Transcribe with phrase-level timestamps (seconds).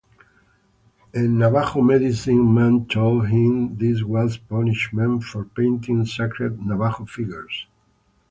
[1.13, 7.67] A Navajo Medicine man told him this was punishment for painting sacred Navajo figures.